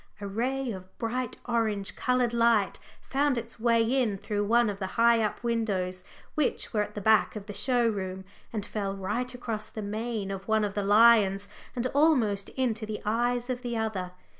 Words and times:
A 0.19 0.25
ray 0.25 0.71
of 0.71 0.97
bright 0.97 1.37
orange 1.45 1.95
coloured 1.95 2.33
light 2.33 2.79
found 3.01 3.37
its 3.37 3.59
way 3.59 3.83
in 3.83 4.17
through 4.17 4.43
one 4.45 4.67
of 4.67 4.79
the 4.79 4.87
high 4.97 5.21
up 5.21 5.43
windows 5.43 6.03
which 6.33 6.73
were 6.73 6.81
at 6.81 6.95
the 6.95 7.01
back 7.01 7.35
of 7.35 7.45
the 7.45 7.53
show 7.53 7.87
room, 7.87 8.25
and 8.51 8.65
fell 8.65 8.95
right 8.95 9.31
across 9.31 9.69
the 9.69 9.83
mane 9.83 10.31
of 10.31 10.47
one 10.47 10.63
of 10.63 10.73
the 10.73 10.83
lions 10.83 11.49
and 11.75 11.85
almost 11.93 12.49
into 12.57 12.83
the 12.83 12.99
eyes 13.05 13.47
of 13.47 13.61
the 13.61 13.77
other. 13.77 14.13